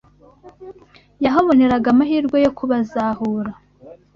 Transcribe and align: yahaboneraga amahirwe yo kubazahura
yahaboneraga 1.23 1.87
amahirwe 1.93 2.37
yo 2.45 2.51
kubazahura 2.57 3.51